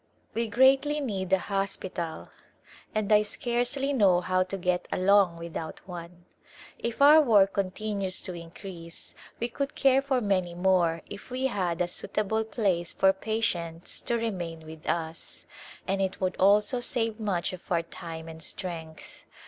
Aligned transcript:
We 0.33 0.47
greatly 0.47 0.99
need 0.99 1.31
a 1.31 1.37
hospital 1.37 2.29
and 2.95 3.11
I 3.13 3.21
scarcely 3.21 3.93
know 3.93 4.19
how 4.21 4.41
to 4.41 4.57
get 4.57 4.87
along 4.91 5.37
without 5.37 5.79
one. 5.87 6.25
If 6.79 7.03
our 7.03 7.21
work 7.21 7.53
con 7.53 7.69
tinues 7.69 8.19
to 8.23 8.33
increase 8.33 9.13
we 9.39 9.47
could 9.47 9.75
care 9.75 10.01
for 10.01 10.19
many 10.19 10.55
more 10.55 11.03
if 11.07 11.29
we 11.29 11.45
had 11.45 11.81
a 11.81 11.87
suitable 11.87 12.43
place 12.43 12.91
for 12.91 13.13
patients 13.13 14.01
to 14.01 14.17
remain 14.17 14.65
with 14.65 14.89
us, 14.89 15.45
and 15.87 16.01
it 16.01 16.19
would 16.19 16.35
also 16.37 16.81
save 16.81 17.19
much 17.19 17.53
of 17.53 17.61
our 17.71 17.83
time 17.83 18.27
and 18.27 18.41
strength. 18.41 19.25